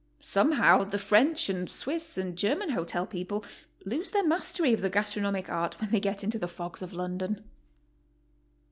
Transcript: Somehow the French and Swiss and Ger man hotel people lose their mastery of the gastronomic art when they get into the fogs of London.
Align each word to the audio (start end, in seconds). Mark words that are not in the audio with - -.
Somehow 0.19 0.83
the 0.83 0.97
French 0.97 1.47
and 1.47 1.69
Swiss 1.69 2.17
and 2.17 2.35
Ger 2.35 2.55
man 2.55 2.71
hotel 2.71 3.05
people 3.05 3.45
lose 3.85 4.09
their 4.09 4.25
mastery 4.25 4.73
of 4.73 4.81
the 4.81 4.89
gastronomic 4.89 5.47
art 5.47 5.79
when 5.79 5.91
they 5.91 5.99
get 5.99 6.23
into 6.23 6.39
the 6.39 6.47
fogs 6.47 6.81
of 6.81 6.91
London. 6.91 7.43